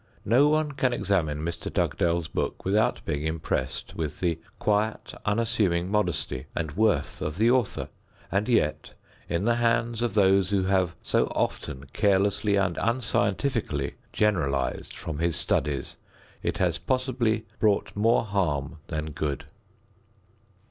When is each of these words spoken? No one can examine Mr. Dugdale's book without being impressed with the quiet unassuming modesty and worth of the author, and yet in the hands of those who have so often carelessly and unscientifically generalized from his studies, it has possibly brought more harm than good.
No 0.25 0.47
one 0.47 0.71
can 0.71 0.93
examine 0.93 1.45
Mr. 1.45 1.71
Dugdale's 1.71 2.27
book 2.27 2.65
without 2.65 3.05
being 3.05 3.23
impressed 3.23 3.93
with 3.95 4.19
the 4.19 4.39
quiet 4.57 5.13
unassuming 5.27 5.91
modesty 5.91 6.47
and 6.55 6.71
worth 6.71 7.21
of 7.21 7.37
the 7.37 7.51
author, 7.51 7.87
and 8.31 8.49
yet 8.49 8.93
in 9.29 9.45
the 9.45 9.57
hands 9.57 10.01
of 10.01 10.15
those 10.15 10.49
who 10.49 10.63
have 10.63 10.95
so 11.03 11.25
often 11.27 11.85
carelessly 11.93 12.55
and 12.55 12.79
unscientifically 12.81 13.93
generalized 14.11 14.95
from 14.95 15.19
his 15.19 15.35
studies, 15.35 15.97
it 16.41 16.57
has 16.57 16.79
possibly 16.79 17.45
brought 17.59 17.95
more 17.95 18.25
harm 18.25 18.79
than 18.87 19.11
good. 19.11 19.45